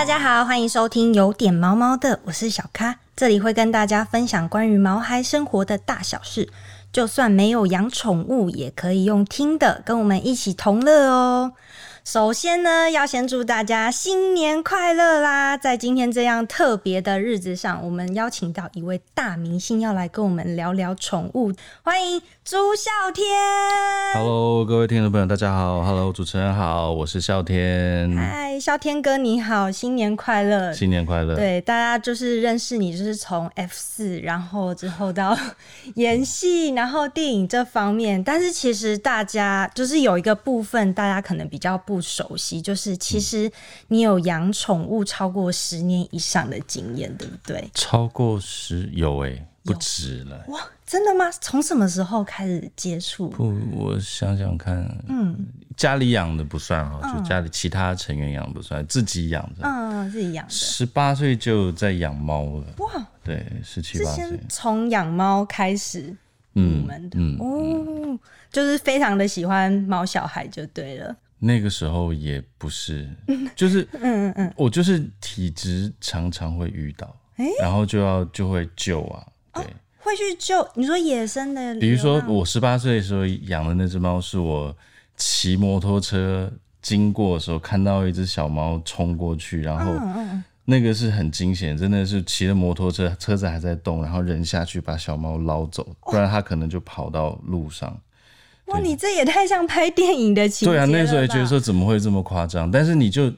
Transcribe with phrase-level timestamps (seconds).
[0.00, 6.48] 大家好，欢迎收听有点毛毛的，我是小咖，这里会跟大家分享关于毛孩生活的大小事，
[6.90, 11.52] 就算没有养宠物，也可以用听的跟我们一起同乐哦。
[12.04, 15.56] 首先呢，要先祝大家新年快乐啦！
[15.56, 23.26] 在今天这样特别的日子上，我们邀请到一位大明星要来跟我们聊聊宠物，欢迎朱孝天。
[24.14, 25.84] Hello，各位听众朋友，大家好。
[25.84, 30.72] Hello，主持人好，我是孝天，嗨，孝天哥你好，新年快乐！
[30.72, 31.36] 新年快乐。
[31.36, 35.36] 对，大家就是认识你，就是从 F 四，然后之后到
[35.96, 38.24] 演戏，然后电影这方面。
[38.24, 43.50] 但是其实大家就是有一个部分，大家可能比较不熟悉，就是其实
[43.88, 47.68] 你有养宠物超过十年以上的经验，对不对？
[47.74, 50.44] 超过十有哎、不止了。
[50.46, 51.28] 哇，真的吗？
[51.40, 53.28] 从什么时候开始接触？
[53.30, 55.36] 不，我想想看，嗯，
[55.76, 59.62] 家里养的不算哈，就家里其他成员养不算，自己养的。
[59.64, 60.52] 嗯，自己养的。
[60.52, 66.16] 十八岁就在养猫了，哇，对，十七八岁先，从养猫开始入
[66.54, 68.18] 嗯门的、嗯，哦，
[68.52, 71.16] 就是非常的喜欢毛小孩就对了。
[71.40, 73.08] 那个时候也不是，
[73.56, 77.16] 就是， 嗯嗯嗯，我就是体质常常会遇到，
[77.60, 79.64] 然后就要就会救啊，对。
[80.02, 84.74] 会去救你说野生的比如说，我十八岁的时候养的那只猫，是我
[85.16, 89.94] 骑摩托车经过的时候看到一只小猫冲过去，然后
[90.64, 98.00] 那个是很惊险，真的是骑着摩托车，车子还在动，然后人下去把小猫捞走，不然它可能就跑到路上。
[98.70, 102.70] 哇，你这也太像拍电影的情节对啊，那时候也了吧觉得说怎么会这么夸张？
[102.70, 103.32] 但是你就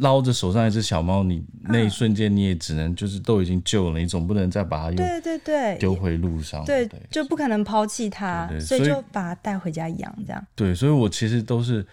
[0.00, 6.64] 捞着手上一只小猫，你那一瞬间你也只能就是都已经救了，你总不能再把它又对对对，丢回路上。
[6.64, 10.46] 对，就不可能抛弃它，所以就把它带回家养，这样。
[10.54, 11.86] 对，所以我其实都是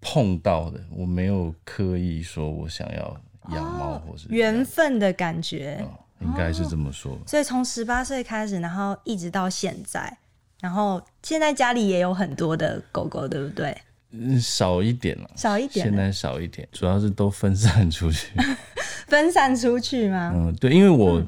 [0.00, 3.16] 碰到的，我没有刻意说我想要
[3.52, 5.78] 养猫或是缘分的感觉。
[5.82, 7.18] 哦应该是这么说。
[7.26, 10.16] 所以从十八岁开始，然后一直到现在，
[10.64, 13.76] 然后现在家里也有很多的狗狗，对不对？
[14.12, 18.32] 嗯，少一点了，少一点，现在少一点，主要是都分散出去。
[19.06, 20.32] 分散出去吗？
[20.34, 21.22] 嗯，对，因为我，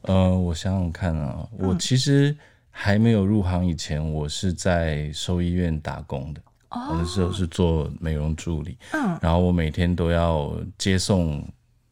[0.00, 2.36] 呃，我想想看啊，我其实
[2.72, 6.40] 还没有入行以前，我是在兽医院打工的。
[6.70, 11.40] 我那时候是做美容助理，嗯，然后我每天都要接送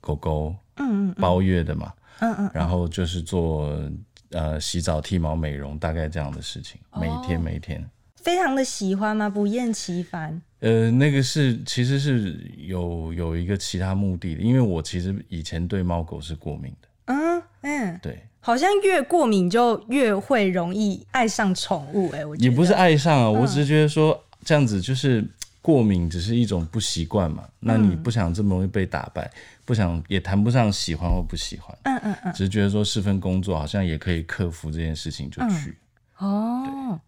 [0.00, 3.80] 狗狗，嗯嗯包月的嘛，嗯嗯，然后就是做
[4.34, 7.82] 呃洗澡、剃毛、美容，大概这样的事情，每哦天每天。
[8.16, 9.28] 非常的喜欢吗？
[9.28, 10.40] 不厌其烦。
[10.60, 25.22] 呃，那个是其实是有有一个其他目的的，因为我其实以前对猫狗是过敏的，嗯嗯，对，好像越过敏就越会容易爱上宠物、哎，我觉得也不是爱上嗯啊，我只是觉得说这样子就是
[25.64, 27.48] 过敏，只是一种不习惯嘛。
[27.58, 29.30] 那嗯你不想这么容易被打败，
[29.64, 35.74] 不想也谈不上喜欢或不喜欢，嗯嗯嗯，只是觉得说是份工作，好像也可以克服这件事情就去。
[36.18, 37.00] 哦，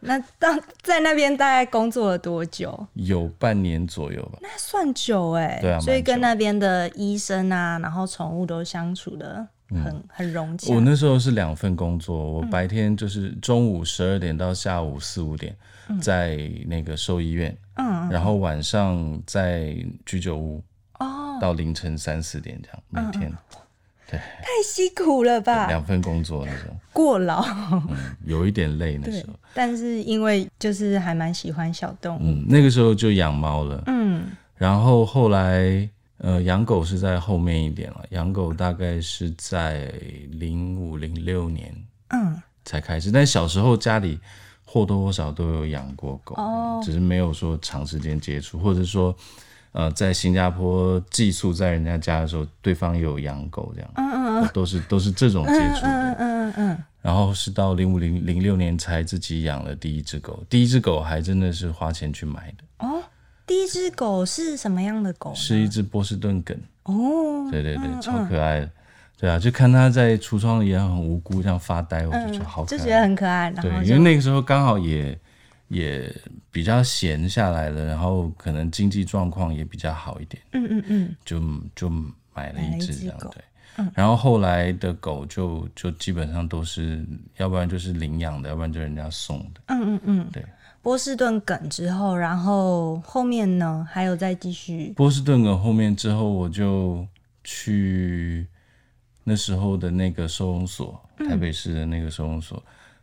[0.00, 2.86] 那当在那边大概工作了多久？
[2.94, 10.72] 有半年左右吧，那算久哎、对啊所以跟那边的医生啊，然后宠物都相处的很、很融洽。
[10.72, 15.54] 我那时候是两份工作，我白天就是中午十二点到下午四五点
[16.00, 16.36] 在
[16.66, 19.74] 那个兽医院，嗯然后晚上在
[20.04, 20.62] 居酒屋
[20.98, 23.32] 哦，到凌晨三四点这样，每天。
[24.10, 27.44] 对太辛苦了吧，两份工作那时候，过劳。
[27.72, 34.24] 嗯，有一点累那对时候。，但是因为就是还蛮喜欢小动物，嗯，那个时候就养猫了，嗯。
[34.56, 35.86] 然后后来
[36.16, 39.92] 呃养狗是在后面一点了，养狗大概是在
[40.30, 41.74] 零五零六年
[42.08, 42.40] 嗯。
[42.64, 44.18] 才开始，但小时候家里
[44.70, 46.80] 或多或少都有养过狗，哦。
[46.84, 49.14] 只是没有说长时间接触，或者说
[49.72, 54.50] 呃在新加坡寄宿在人家家的时候，对方有养狗这样，嗯嗯嗯。
[54.52, 55.88] 都是都是这种接触的。
[55.88, 63.02] 嗯嗯嗯嗯，然后是到零五零零六年才自己养了第一只狗，第一只狗还真的是花钱去买的，哦，
[63.46, 65.32] 第一只狗是什么样的狗？
[65.34, 68.70] 是一只波士顿梗，哦，对对对，超可爱的，
[69.18, 75.18] 对啊，就看它在橱窗里也很无辜这样发呆，我就觉得好可爱，就觉得很可爱，对，因为那个时候刚好也
[75.68, 76.14] 也
[76.50, 81.42] 比较闲下来了，然后可能经济状况也比较好一点，嗯嗯嗯，就
[81.74, 81.90] 就
[82.32, 83.42] 买了一只这样对。
[83.94, 87.06] 然后后来的狗就就基本上都是，
[87.36, 89.60] 要不然就是领养的，要不然就人家送的。
[89.66, 90.44] 嗯嗯嗯，对。
[90.82, 93.86] 波士顿梗之后，然后后面呢？
[93.88, 97.06] 还有再继续，波士顿梗后面之后，我就
[97.44, 98.46] 去
[99.28, 102.62] 那时候的那个收容所，台北市的那个收容所，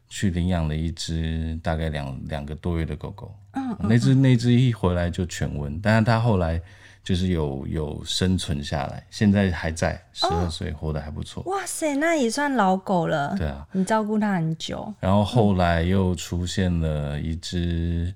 [0.09, 3.31] 去领养了一只大概两两个多月的狗狗。
[3.53, 6.59] 嗯，那只那只一回来就犬瘟，但是它后来
[7.03, 11.43] 就是有有生存下来，现在还在，十二岁活得还不错。
[11.43, 13.35] 哇塞，那也算老狗了。
[13.37, 14.91] 对啊，你照顾它很久。
[14.99, 18.11] 然后后来又出现了一只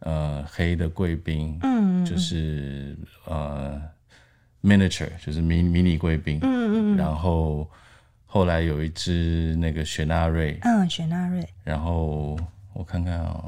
[0.00, 3.80] 呃黑的贵宾，嗯，就是呃
[4.62, 6.96] miniature，就是迷迷你贵宾，嗯嗯。
[6.96, 7.68] 然后
[8.24, 11.46] 后来有一只那个雪纳瑞，嗯，雪纳瑞。
[11.64, 12.38] 然后
[12.72, 13.44] 我看看啊，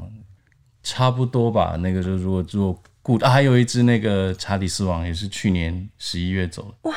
[0.83, 1.75] 差不多吧。
[1.79, 6.89] 那个就如果如果顾啊，还有一只那个查理斯王，也是去年十一月走的。
[6.89, 6.95] 哇，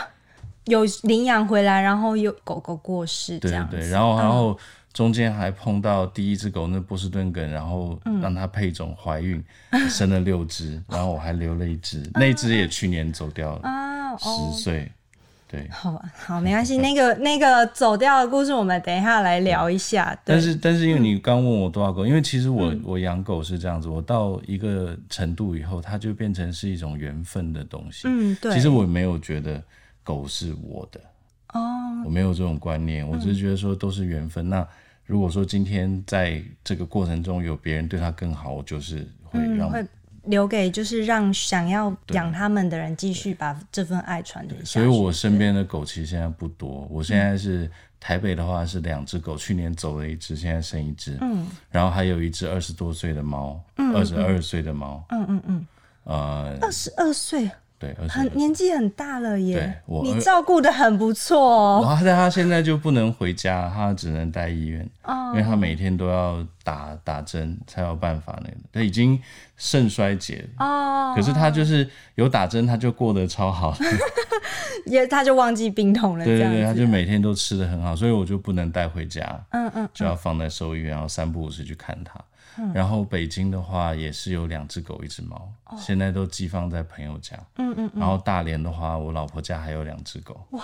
[0.65, 4.59] 有领养回来，然后有狗狗过世，这样对对，然后然后
[4.93, 9.43] 中间还碰到第一只狗那波士顿梗，然后让它配种怀孕，
[9.89, 14.91] 生了六只，然后我还留了一只，那只也去年走掉了，啊，十岁。
[15.49, 16.79] 对，好吧，好，没关系。
[16.79, 20.19] 那个那个走掉的故事，我们等一下来聊一下。
[20.25, 28.09] 但是但是，因为你刚问我多少狗，因为其实我我养狗是这样子，我到一个程度以后，它就变成是一种缘分的东西。
[28.09, 28.55] 嗯，对。
[28.55, 29.63] 其实我没有觉得
[30.03, 30.99] 狗是我的
[31.53, 31.61] 哦，
[32.07, 34.49] 我没有这种观念，我只是觉得说都是缘分。
[34.49, 34.67] 那
[35.05, 39.71] 如果说今天在这个过程中有别人对它更好，我就是会让。
[40.25, 44.67] 留给就是让想要养他们的人继续把这份爱传承下去。
[44.67, 46.87] 所以我身边的狗其实现在不多。
[46.91, 51.19] 我现在是台北的话是两只狗，去年走了一只，现在剩一只。
[51.21, 51.47] 嗯。
[51.71, 53.61] 然后还有一只二十多岁的猫，
[53.95, 55.05] 二十二岁的猫。
[55.11, 55.67] 嗯嗯嗯。
[56.05, 57.51] 呃，二十二岁。
[57.83, 59.83] 对，很年纪很大了耶。
[60.05, 61.99] 你照顾的很不错哦。
[62.05, 64.89] 但他现在就不能回家， 他只能待医院，
[65.33, 68.57] 因为他每天都要打打针才有办法那个。
[68.73, 69.21] 他已经
[69.57, 73.77] 肾衰竭哦，可是他就是有打针，他就过得超好。
[74.87, 76.25] 也他就忘记病痛了。
[76.25, 79.23] 对对对，他就每天都吃的很好，所以我就不能带回家。
[79.51, 82.21] 嗯嗯，就要放在兽医院，然后三不五时去看他。
[82.75, 87.35] 然后北京的话也是有两只狗一只猫，现在都寄放在朋友家。
[87.57, 87.91] 嗯嗯。
[87.97, 90.39] 然后大连的话，我老婆家还有两只狗。
[90.51, 90.63] 哇，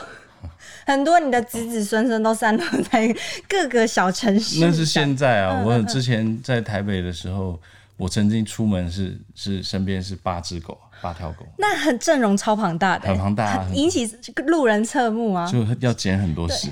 [0.87, 3.15] 很多你的子子孙孙都散落在
[3.49, 4.61] 各个小城市。
[4.61, 7.59] 那是现在啊，我之前在台北的时候，
[7.97, 11.47] 我曾经出门是是身边是八只狗，八条狗。
[11.57, 14.07] 那很阵容超庞大的，很庞大，引起
[14.47, 16.69] 路人侧目啊，就要捡很多屎。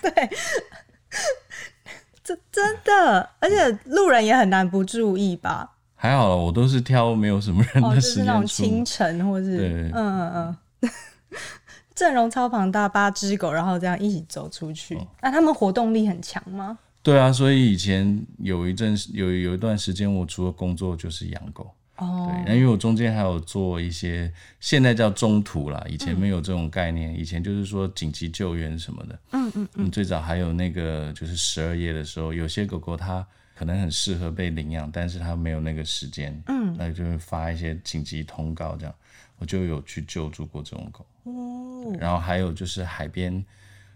[0.00, 0.10] 对。
[2.34, 5.72] 这真的，而且路人也很难不注意吧？
[5.94, 10.90] 还好了，我都是挑没有什么人的时间那种清晨或是嗯嗯嗯，
[11.94, 16.78] 阵容超庞大，八只狗，然后这样一起走出去，那他们活动力很强吗？
[17.02, 21.70] 对啊，所以以前有一阵有有一段时间，我除了工作就是养狗。
[22.28, 29.18] 对，那因为我中间还有做一些，现在叫中途啦，以前没有这种概念，以前就是说紧急救援什么的。
[29.32, 29.90] 嗯嗯嗯。
[29.90, 36.42] 最早还有那个就是十二夜的时候，有些狗狗它可能很适合被领养，但是它没有那个时间。
[36.48, 36.74] 嗯。
[36.78, 38.94] 那就会发一些紧急通告这样，
[39.38, 41.06] 我就有去救助过这种狗。
[41.24, 41.96] 哦。
[41.98, 43.44] 然后还有就是海边，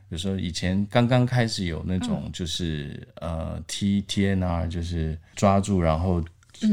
[0.08, 6.24] 有时候以前刚刚开始有那种就是呃 T T N R，就是抓住然后。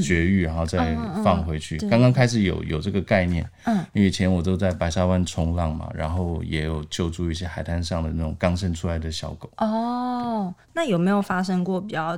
[0.02, 1.78] 绝育，然后再放回去。
[1.90, 9.50] 刚刚开始有有这个概念，嗯，因为以前我都在白沙湾冲浪嘛，然后也有救助一些海滩上的那种刚生出来的小狗。
[9.58, 12.16] 哦，那有没有发生过比较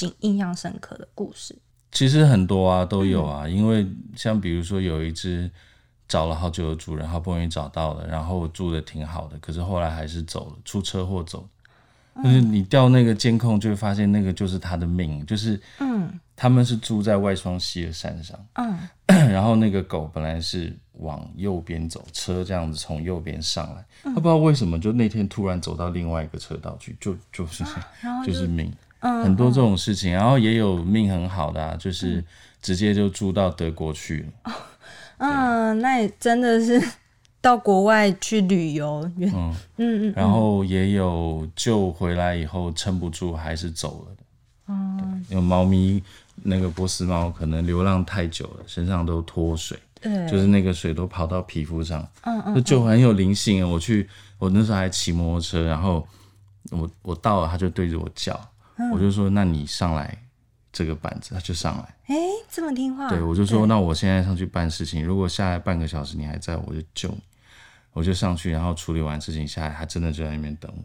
[0.00, 1.56] 印印象深刻的故事？
[1.90, 3.48] 其实很多啊，都有啊。
[3.48, 5.50] 因为像比如说有一只
[6.06, 11.48] 找了好久的主人，好不容易找到了，然后住的挺好的，可是后来还是走了，出车祸走。
[12.22, 16.10] 就是你调那个监控，就会发现那个就是他的命，就是嗯。
[16.40, 18.78] 他们是住在外双溪的山上，嗯，
[19.28, 27.64] 然后那个狗本来是往右边走，车这样子从右边上来，他不知道为什么就那天突然走到另外一个车道去，就就是
[28.24, 32.24] 就是命，很多这种事情，然后也有命很好的，就是
[32.62, 34.20] 直接就住到德国去。
[34.44, 34.52] 了，
[35.18, 36.80] 嗯，那也真的是
[37.40, 39.28] 到国外去旅游，嗯。
[39.32, 44.22] 嗯嗯，然后也有救回来以后撑不住还是走了的，
[44.68, 46.00] 嗯，有猫咪。
[46.42, 53.68] 那个波斯猫可能流浪太久了，身上都脱水，对，就是那个水都跑到皮肤上，嗯嗯，就很有灵性啊。
[53.68, 56.06] 我去，我那时候还骑摩托车，然后
[56.70, 58.38] 我我到了，它就对着我叫，
[58.92, 60.16] 我就说：“那你上来
[60.72, 62.16] 这个板子。”它就上来，哎，
[62.50, 63.08] 这么听话。
[63.08, 67.20] 对，我就说：“那我现在上去办事情，如果下来半个小时你还在，我就救你。”
[67.94, 70.84] 我就上去，然后处理完事情下来，它真的就在那边等我。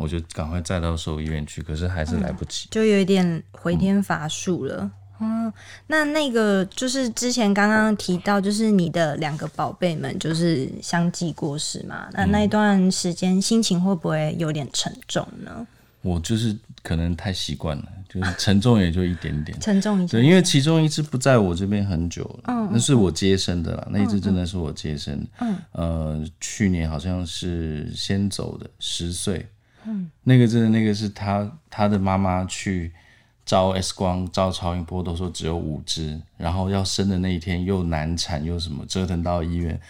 [0.00, 4.90] 我就赶快载到兽医院去，可是还是来不及，就有一点回天乏术了。
[5.20, 5.52] 嗯，
[5.88, 12.08] 那那个就是之前刚刚提到，就是你的两个宝贝们就是相继过世嘛。
[12.14, 15.66] 那那一段时间心情会不会有点沉重呢？
[16.00, 19.60] 我就是可能太习惯了，就是沉重也就一点点。
[19.60, 20.12] 沉重一下。
[20.12, 29.46] 对，因为其中一只不在我这边很久了，嗯，那是我接生的啦，那一只真的是我接生的，嗯，呃，去年好像是先走的，十岁，
[29.86, 32.92] 嗯，那个真的那个是他他的妈妈去
[33.44, 39.80] 照 X 光、照超音波，都说只有五只，然后要生的那一天又难产又什么，折腾到医院。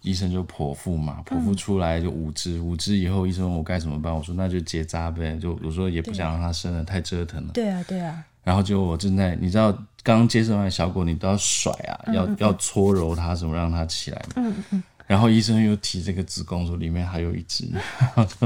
[0.00, 7.50] 医生就剖腹嘛，剖腹出来就五只，五只以后医生问我该怎么办，我说那就结扎呗，就我说也不想让它生了，太折腾了。
[7.52, 8.24] 对啊，对啊。
[8.44, 14.34] 然后就我正在，你知道刚接生完小狗，你都要甩啊，要要搓揉它什么让它起来嘛。
[14.36, 14.82] 嗯嗯。
[15.08, 17.68] 然后医生又提这个子宫说里面还有一只，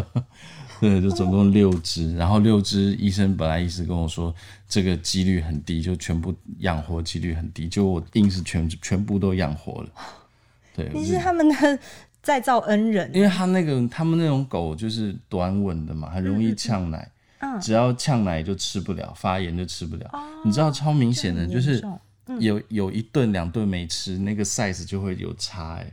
[0.82, 2.12] 对，就总共六只。
[2.16, 4.34] 然后六只医生本来一直跟我说
[4.68, 9.88] 这个几率很低，就全部养活几率很低，就我硬是全全部都养活了。
[10.74, 11.78] 对， 你是他们的
[12.20, 17.08] 再造恩人，因为他那个他们那种狗就是短吻的嘛，很容易呛奶，
[17.38, 20.10] 嗯，只要呛奶就吃不了，发炎就吃不了。
[20.44, 21.80] 你知道超明显的，就是
[22.40, 25.92] 有有一顿两顿没吃，那个 size 就会有差，哎，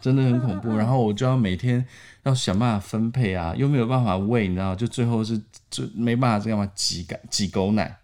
[0.00, 0.76] 真的很恐怖。
[0.76, 1.84] 然后我就要每天
[2.24, 7.96] 要想办法分配啊，又没有办法喂，你知道，就最后是就没办法这样嘛，挤干挤狗奶。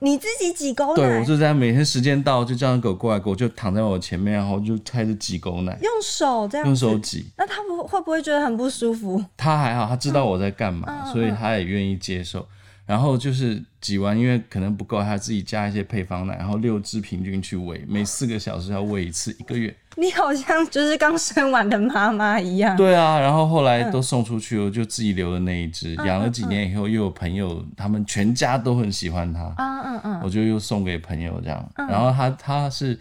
[0.00, 7.24] 你自己挤狗奶，对我就在每天时间到就叫狗过来，狗就躺在我前面，然后就开始挤狗奶，用手这样，用手挤。
[7.38, 9.24] 那它不会不会觉得很不舒服？
[9.36, 12.46] 它还好，它知道我在干嘛，所以它也愿意接受。
[12.86, 19.74] 然后就是挤完，因为可能不够，他自己加一些配方奶，然后六只平均去喂，每四个小时要喂一次，一个月。
[19.96, 22.76] 你好像就是刚生完的妈妈一样。
[22.76, 32.98] 对啊，然后后来都送出去了，就自己留了那一只，养了几年以后，又有朋友，他们全家都很喜欢它，嗯嗯嗯，我就又送给朋友这样，然后他他是。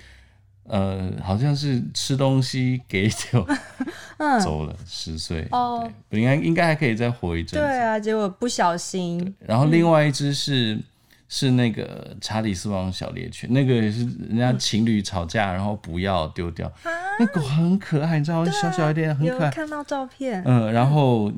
[0.66, 3.46] 呃，好像是吃东西给酒
[4.42, 7.62] 走了十岁哦，应该应该还可以再活一阵。
[7.62, 9.36] 对啊，结果不小心。
[9.40, 10.80] 然后另外一只是
[11.28, 16.72] 是那个查理斯王小猎犬，那个也是人家情侣吵架，然后不要丢掉。
[17.20, 19.50] 那狗很可爱，你知道，小小一点，很可爱。
[19.52, 20.42] 看到照片。
[20.46, 21.32] 嗯，然后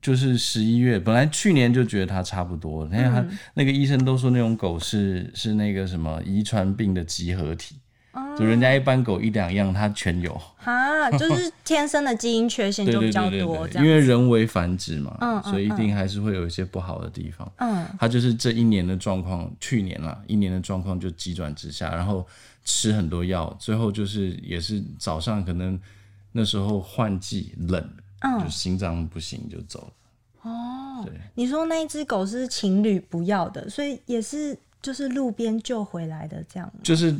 [0.00, 7.76] 就是十一月，本来去年就觉得它差不多，那他那个医生都说那种狗是是那个什么遗传病的集合体。
[8.38, 10.32] 就人家一般狗一两样，它全有
[10.64, 17.50] 啊，就是天生的基因缺陷 就比较多，因为人为繁殖嘛，嗯，所以一定还是会有一些不好的地方。
[17.58, 22.26] 嗯，它就是这一年的状况，去年啦一年的状况就急转直下，然后
[22.64, 25.78] 吃很多药，最后就是也是早上可能
[26.32, 27.88] 那时候换季冷，
[28.20, 30.50] 嗯，就心脏不行就走了。
[30.50, 37.14] 哦，对，你说那一只狗是情侣不要的，所以也是就是路边救回来的这样，就是。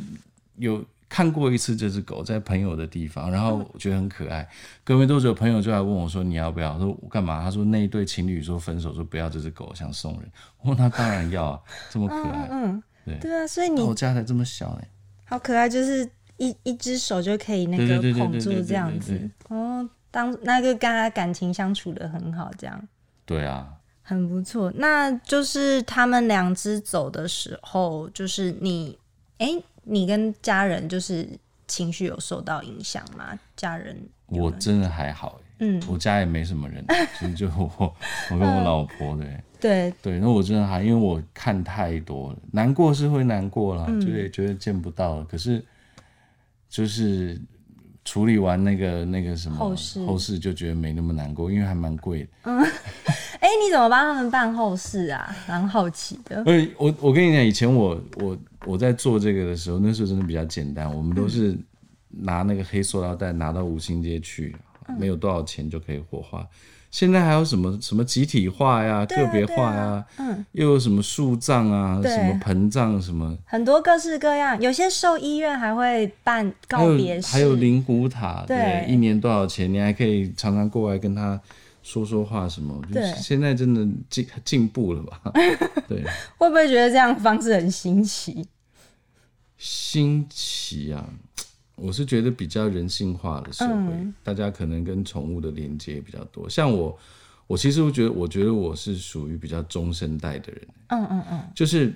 [0.57, 0.81] 有
[1.15, 4.45] 看过一次这只狗在朋友的地方，然后觉得很可爱。
[4.83, 10.29] 隔没多久，朋友就来问我说：“你要不要？”说：“我干嘛？”他说：“那一对情侣说分手，说不要这只狗，想送人。”
[10.59, 14.81] 我说：“那当然要啊， 这么可爱。”嗯，对对啊，所以你我家才这么小呢，
[15.23, 16.05] 好可爱，就是
[16.35, 19.17] 一一只手就可以那个捧住这样子。
[19.47, 22.87] 哦，当那个跟他感情相处的很好，这样。
[23.23, 23.69] 对啊，
[24.01, 24.69] 很不错。
[24.75, 28.99] 那就是他们两只走的时候，就是你
[29.37, 29.47] 哎。
[29.85, 31.27] 你跟家人就是
[31.67, 33.37] 情绪有受到影响吗？
[33.55, 36.83] 家人，我真的还好，嗯，我家也没什么人，
[37.17, 37.95] 其实就我，
[38.31, 45.63] 我跟我老婆，对， 对对，那我真的还，因为我看太多了，难过是会难过了，就也觉得见不到了，可是
[46.69, 47.39] 就是
[48.03, 52.29] 处理完那个那个什么后事，后事就觉得没那么难过，因为还蛮贵的。
[52.43, 52.59] 嗯，
[53.39, 55.35] 哎，你怎么帮他们办后事啊？
[55.47, 56.43] 蛮好奇的。
[56.45, 58.37] 呃，我我跟你讲，以前我我。
[58.65, 61.57] 我在做这个的时候，那时候真的比较简单，我们都是
[62.09, 64.55] 拿那个黑塑料袋拿到五星街去，
[64.97, 66.47] 没有多少钱就可以火化。
[66.91, 74.59] 现在还有什么什么集体化呀、个别化呀，嗯，又有什么树葬啊、什么盆葬什么，很多各式各样。
[74.61, 79.71] 有些兽医院还会办告别式，还有灵骨塔，对，一年多少钱？
[79.73, 81.37] 你还可以常常过来跟他
[81.83, 82.81] 说说话什么。
[82.93, 85.19] 对，现在真的进进步了吧？
[85.89, 86.01] 对，
[86.37, 88.47] 会不会觉得这样方式很新奇？
[89.57, 91.07] 新奇啊！
[91.75, 96.49] 我是觉得比较人性化的社会，大家可能跟宠物的连接比较多。
[96.49, 96.97] 像我，
[97.47, 100.67] 我其实我觉得，我觉得我是属于比较中生代的人。
[100.87, 101.93] 嗯嗯嗯，就是。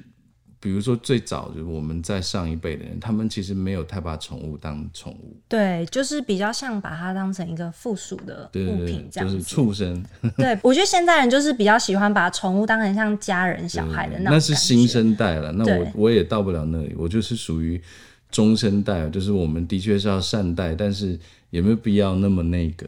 [0.62, 10.04] 比如说，最早就是我们在上一辈的人，他们其实没有太把宠物当宠物，对，就是比较像把它当成一个附属的物品这样子，畜生。
[10.36, 14.34] 对，我觉得现在人就是比较喜欢把宠物当成像家人、小孩的那种。
[14.34, 17.82] 那是新生代了，那我我也到不了那里，我就是属于
[18.30, 21.18] 中生代，就是我们的确是要善待，但是
[21.52, 22.86] 也没有必要那么那个？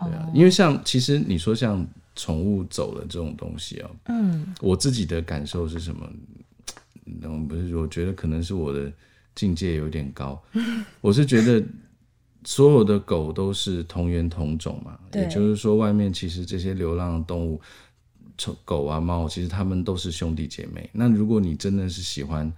[0.00, 6.06] 对啊，因为像其实你说像宠物走了这种东西啊，嗯，我自己的感受是什么？
[7.22, 8.92] 嗯，不是，我觉得可能是我的
[9.34, 10.42] 境界有点高，
[11.00, 11.64] 我是觉得
[12.44, 17.60] 所有的狗都是同源同种嘛，也就是说，外面其实这些流浪的动物，
[18.36, 20.88] 宠狗啊猫，其实它们都是兄弟姐妹。
[20.92, 22.52] 那如果你真的是喜欢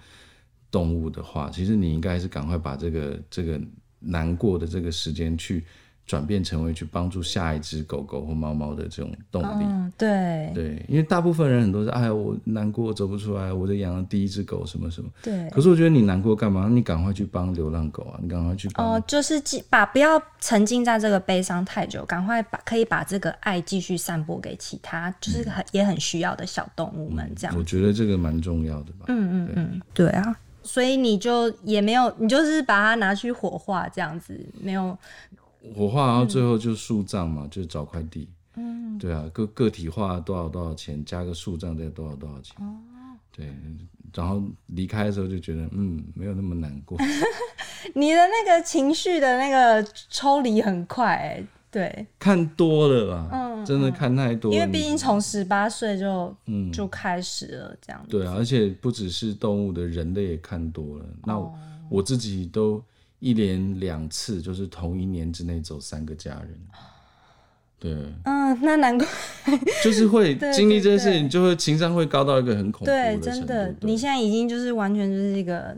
[0.70, 3.60] 动物的话，其实你应该是赶快把这个这个
[4.00, 5.64] 难过的这个时间去。
[6.06, 15.50] 转变成为去帮助下一只狗狗或猫猫的这种动力，对对，因为大部分人很多是哎，我难过走不出来，我就养了第一只狗什么什么，对。
[15.50, 16.68] 可是我觉得你难过干嘛？
[16.70, 18.20] 你赶快去帮流浪狗啊！
[18.22, 27.56] 你赶快去哦，就是把不要沉浸在这个悲伤太久，赶快把可以把这个爱继续散播给其他就是很也很需要的小动物们，这样。
[27.58, 29.06] 我觉得这个蛮重要的吧。
[29.08, 30.36] 嗯嗯嗯，对啊。
[30.62, 34.96] 所以你就也没有，你就是把它拿去火化这样子，没有。
[35.74, 38.28] 火化，然后最后就树葬嘛，就找块地。
[38.54, 42.56] 嗯，对啊，个个体化多少多少钱，加个树葬再多少多少钱。
[42.58, 42.74] 哦，
[43.30, 43.52] 对，
[44.14, 46.96] 然后离开的时候就觉得，嗯，没有那么难过。
[47.94, 52.06] 你的那个情绪的那个抽离很快，对。
[52.18, 54.50] 看多了吧，嗯，真的看太多。
[54.50, 58.08] 因为毕竟从十八岁就嗯就开始了这样子。
[58.08, 61.04] 对啊，而且不只是动物的，人类也看多了。
[61.24, 61.38] 那
[61.90, 62.82] 我自己都。
[63.18, 66.58] 一连两次，就是同一年之内走三个家人，
[67.78, 67.92] 对，
[68.24, 69.06] 嗯，那难怪，
[69.82, 75.76] 就是会 经历这件事情，就会情商会高到一个很恐怖的真的，你现在已经就是完全就是一个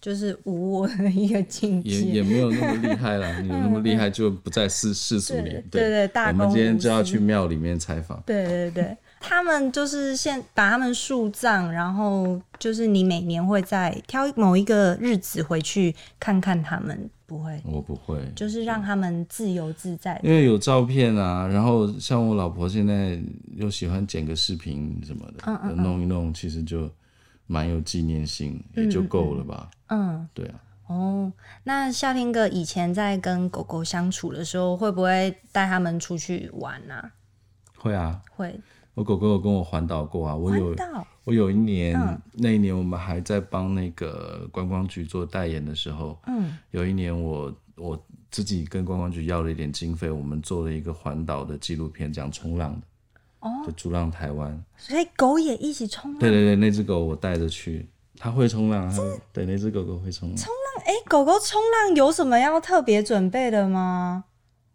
[0.00, 3.38] 就是无我的一个境界，也也没有那么厉害了。
[3.42, 5.60] 你有那么厉害，就不在世世俗里。
[5.70, 8.22] 对对，我们今天就要去庙里面采访。
[8.24, 8.96] 对对对。
[9.20, 17.60] 他们就是现把他们树葬，然后就是你每年会在挑某一个日子回去看看他们，不会？
[17.64, 20.20] 我不会，就是让他们自由自在。
[20.22, 23.18] 因为有照片啊，然后像我老婆现在
[23.56, 26.90] 又喜欢剪个视频什么的，弄一弄，其实就
[27.46, 29.70] 蛮有纪念性，也就够了吧。
[29.88, 30.54] 嗯，对啊。
[30.86, 31.30] 哦，
[31.64, 37.10] 那夏天哥以前在跟狗狗相处的时候，会不会带他们出去玩呢？
[37.76, 38.58] 会啊，会。
[38.98, 40.74] 我狗狗有跟我环岛过啊，我有
[41.22, 47.96] 我有一年，那一年我们还在帮那个观光局做代言的时候，嗯，有一年我我
[48.28, 52.86] 自己跟观光局要了一点经费，我们做了一个环岛的纪录片，讲冲浪的，
[53.38, 59.00] 哦，就逐浪台湾，所以狗也一起冲浪，对对对，那只狗我带着去，它会冲浪，它
[59.32, 64.24] 对那只狗狗会冲浪，冲浪，哎，狗狗冲浪有什么要特别准备的吗？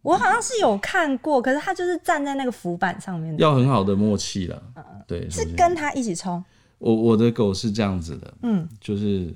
[0.03, 4.61] 我好像是有看过，可是他就是站在那个浮板上面，要很好的默契了。
[5.07, 6.43] 对，是跟他一起冲。
[6.77, 9.33] 我我的狗是这样子的，嗯，就是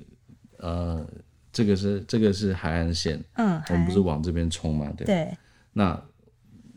[0.58, 1.04] 呃，
[1.50, 5.06] 这个是这个是海岸线，嗯，我们不是往这边冲嘛，对。
[5.06, 5.38] 对。
[5.72, 6.00] 那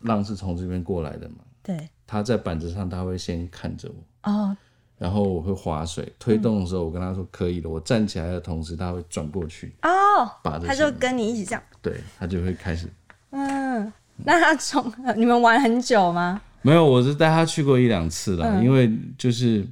[0.01, 1.37] 浪是从这边过来的嘛？
[1.61, 1.89] 对。
[2.07, 4.55] 他在板子上，他会先看着我，哦，
[4.97, 7.69] 然后我会划水推动的时候，我跟他说可以了。
[7.69, 12.87] 我站起来的同时，他会转过去，哦，把他就跟你一起这样，对他就会开始。
[13.31, 13.91] 嗯，
[14.23, 16.41] 那他从你们玩很久吗？
[16.61, 19.65] 没有，我是带他去过一两次了，因为就是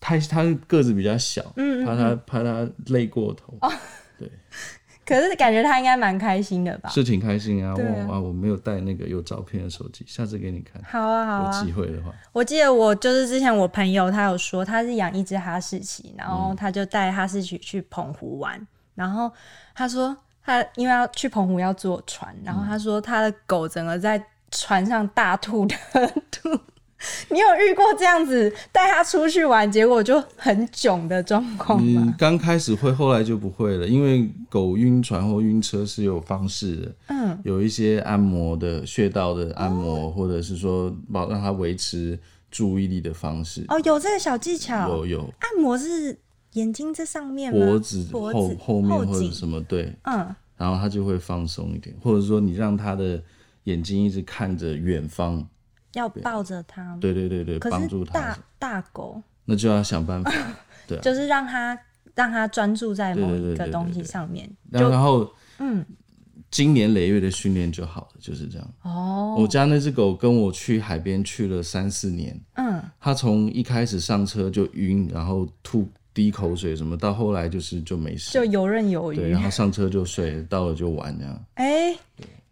[0.00, 3.54] 他他个子比较小，嗯，怕他怕他累过头。
[3.60, 3.70] 哦，
[4.18, 4.30] 对。
[5.04, 6.88] 可是感觉他应该蛮开心的吧？
[6.88, 7.74] 是挺开心啊！
[8.08, 10.82] 哇，我没有带那个有照片的手机，下次给你看。
[10.82, 12.10] 好啊，好啊，有机会的话。
[12.32, 19.30] 我记得我就是之前我朋友他有说他是养一只哈士奇，然后他就带哈士奇去澎湖玩，然后
[19.74, 20.16] 他说。
[20.46, 25.74] 他因为要去澎湖要坐船，然后他说他的狗整个在船上大吐的
[26.30, 26.48] 吐。
[27.28, 32.14] 你有遇过这样子带他出去玩，结果就很囧的状况吗？
[32.16, 36.94] 刚开始会，后来就不会了，因为狗晕船或晕车是有方式的。
[37.08, 42.18] 嗯，有一些按摩的穴道的按摩，或者是说保让它维持
[42.50, 43.64] 注意力的方式。
[43.68, 44.88] 哦，有这个小技巧。
[44.88, 46.16] 有有按摩是。
[46.56, 53.22] 眼睛这上面脖子后后面或者什么对，嗯，然后他就会放松一点，或者说你让他的
[53.64, 55.46] 眼睛一直看着远方，
[55.92, 58.12] 要抱着他，对对对对，帮助他。
[58.12, 59.22] 大大狗。
[59.44, 60.32] 那就要想办法，
[60.88, 61.78] 对，就是让他
[62.14, 65.84] 让他专注在某一个东西上面，然后嗯，
[66.50, 68.74] 经年累月的训练就好了，就是这样。
[68.82, 75.86] 哦，我家那只狗跟我去海边去了三四年，嗯，它从一开始上车就晕，然后吐。
[76.16, 79.16] 滴口水什么，到后来就是就没事，就游刃有余。
[79.16, 81.44] 对，然后上车就睡，到了就玩这样。
[81.56, 81.94] 哎，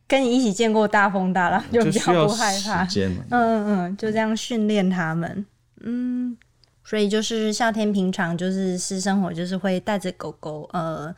[0.06, 2.82] 跟你一起见过大风大浪，就比较不害怕。
[2.84, 5.46] 嗯嗯嗯，就这样训练他们。
[5.80, 6.36] 嗯，
[6.84, 11.14] 所以就是夏天平常就是私生活，就是会带着狗狗，呃，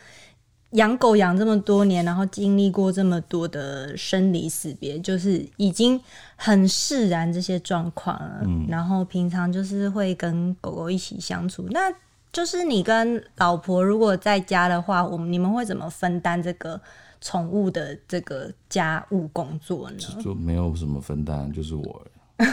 [0.70, 6.00] 养狗养这么多年，然后经历过这么多的生离死别，就是已经
[6.37, 8.42] 很释然这些状况了。
[8.44, 11.66] 嗯，然后平常就是会跟狗狗一起相处。
[11.70, 11.92] 那
[12.37, 16.79] 就是你跟老婆如果在家的话，我们你们会怎么分担这个
[17.18, 19.96] 宠物的这个家务工作呢？
[20.22, 22.07] 就没有什么分担，就是我。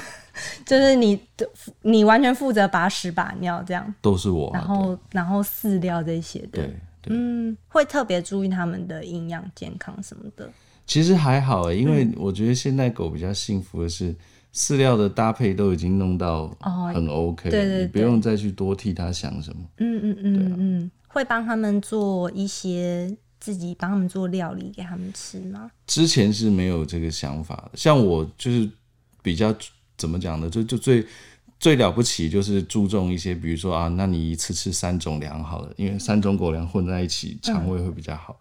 [0.66, 1.46] 就是你的，
[1.82, 4.50] 你完全负责把屎把尿这样，都是我。
[4.54, 6.74] 然后，然后饲料这些的，对，
[7.08, 10.50] 嗯，会特别注意他们的营养健康什么的。
[10.88, 14.16] 其实还好因为我觉得现在狗比较幸福的是，
[14.54, 16.48] 饲料的搭配都已经弄到
[16.94, 19.62] 很 OK，对对，不用再去多替他想什么。
[19.78, 25.72] 嗯嗯嗯嗯，会帮他们做一些自己帮他们做料理给他们吃吗？
[25.88, 28.70] 之前是没有这个想法，像我就是
[29.22, 29.54] 比较。
[29.96, 30.50] 怎么讲呢？
[30.50, 31.06] 就就最
[31.60, 38.38] 最了不起，就是注重一些，比如说啊，那你一次吃三种粮好了，因为三种狗粮混在一起，肠胃会比较好。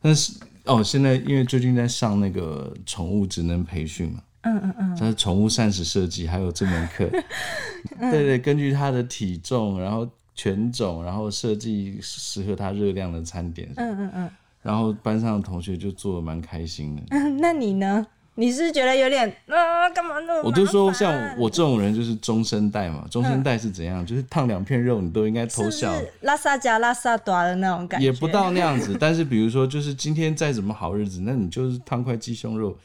[0.00, 0.32] 但是
[0.64, 7.08] 哦，现在因为最近在上那个宠物职能培训嘛，嗯嗯嗯，它是宠物膳食设计，还有这门课，
[7.98, 14.30] 对对，根据它的体重，然后犬种，然后设计适合它热量的餐点，嗯嗯嗯，
[14.62, 17.02] 然后班上的同学就做的蛮开心的。
[17.10, 18.06] 嗯， 那你呢？
[18.40, 19.90] 你是觉得有点啊？
[19.90, 20.42] 干嘛那么？
[20.44, 23.04] 我就说，像我这种人就是中生代嘛。
[23.10, 24.06] 中生代是怎样？
[24.06, 25.92] 就是烫两片肉，你都应该偷笑。
[26.20, 28.06] 拉萨加拉萨多的那种感觉。
[28.06, 32.78] 也不到那样子，但是比如说，就是今天再怎么好日子，那你就是烫块鸡胸肉，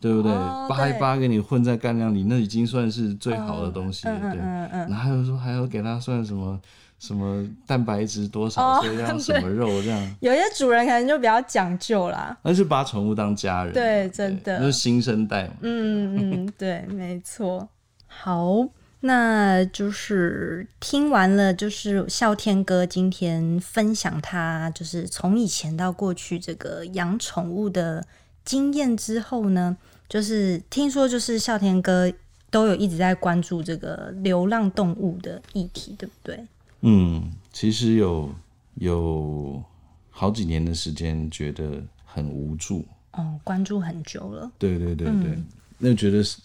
[0.00, 0.32] 对不对？
[0.68, 4.18] 扒一扒给你混在干粮里，那已经算是最好的东西了。
[4.32, 6.60] 对，然后还有说还要给他算什么？
[6.98, 10.00] 什么蛋白质多少这样什么肉这样？
[10.20, 12.34] 有些主人可能就比较讲究啦。
[12.42, 13.74] 那是把宠物当家人。
[13.74, 14.58] 对，真的。
[14.60, 15.52] 那是新生代嘛。
[15.60, 17.68] 嗯嗯，对，没错。
[18.06, 18.66] 好，
[19.00, 28.02] 那就是听完了，就是笑天哥今天分享他就是从以前到过去这个养宠物的
[28.46, 29.76] 经验之后呢，
[30.08, 32.10] 就是听说就是笑天哥
[32.50, 36.46] 都有一直在关注这个流浪动物的议题，对不对？
[36.80, 38.32] 嗯，其实有
[38.76, 39.62] 有
[40.08, 42.86] 好几年的时间，觉得很无助。
[43.12, 44.50] 哦，关注很久了。
[44.58, 45.38] 对对对对，
[45.78, 46.38] 那觉得是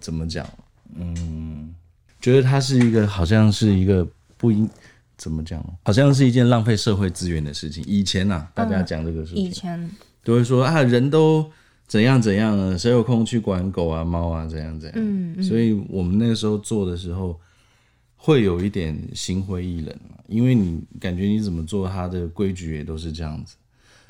[0.00, 0.48] 怎么讲？
[0.94, 1.74] 嗯，
[2.20, 4.68] 觉得它是一个好像是一个不应
[5.16, 7.82] 怎么讲，好像是一件浪费社会资源的事情。
[7.84, 9.90] 以前呐，大家讲这个事情，以前
[10.24, 11.50] 都会说啊，人都
[11.86, 14.98] 怎样怎样了，谁有空去管狗啊、猫啊，怎样怎样。
[14.98, 17.38] 嗯，所以我们那个时候做的时候。
[18.20, 23.54] 会有一点心灰意冷因为你感觉你怎么做，它的规矩也都是这样子。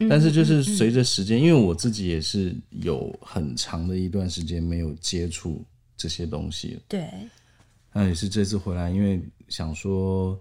[0.08, 5.62] 但是就是随着时间，因为我自己也是有很长的一段时间没有接触
[5.94, 7.06] 这些东西对，
[7.92, 10.40] 那也是这次回来，因为想说。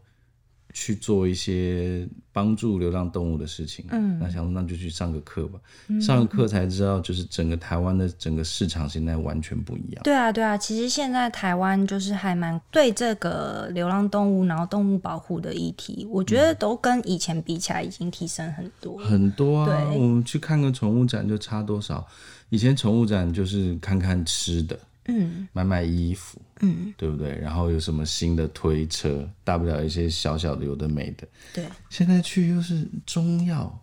[0.73, 5.59] 去做一些帮助流浪动物的事情，嗯，那想那就去上个课吧，
[5.99, 10.03] 上个课才知道，就是整个台湾的整个市场现在完全不一样。
[10.03, 19.91] 对啊，对啊，其实现在台湾就是还蛮对这个流浪动物，然后动物保护的议题，我觉得都跟以前比起来已经提升很多很多啊。
[19.93, 22.05] 我们去看个宠物展就差多少？
[22.49, 24.77] 以前宠物展就是看看吃的。
[25.07, 27.37] 嗯，买买衣服，嗯，对不对？
[27.39, 31.27] 然后有什么新的推车，大不了一些小小的有的没的。
[31.53, 33.79] 对，现在去又是中药，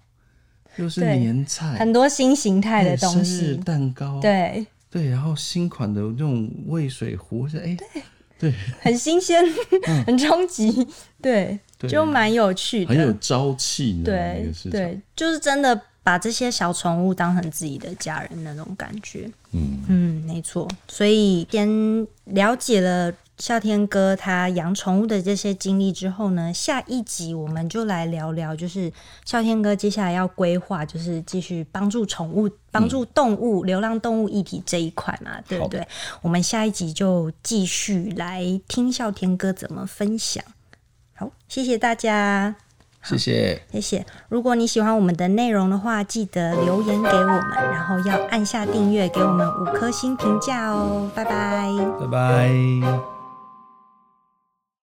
[0.76, 4.66] 又是年菜，很多新形态的东西，生日蛋糕，对。
[4.90, 8.02] 对，然后新款的那种喂水壶，是哎，对。
[8.36, 9.42] 对，很新鲜，
[10.04, 10.86] 很冲击，
[11.22, 11.58] 对，
[11.88, 15.80] 就蛮有趣的，很有朝气的，对对，就是真的。
[16.04, 20.68] 把这些小宠物当成自己的家人那种感觉，嗯嗯，没错。
[20.86, 28.92] 所以先了解了夏天哥他养宠物的这些经历之后呢，下一集我们就来聊聊，就是
[29.24, 35.88] 夏天哥接下来要规划，就是继续帮助宠物、帮助动物、流浪动物议题这一块嘛，对不对？
[36.20, 40.44] 我们下一集就继续来听笑天哥怎么分享。
[41.14, 42.54] 好，谢谢大家。
[43.04, 44.04] 谢谢，谢谢。
[44.28, 51.10] 如果你喜欢我们的内容的话，记得留言给我们，然后要按下订阅，给我们五颗星评价哦。
[51.14, 53.13] 拜拜，拜拜。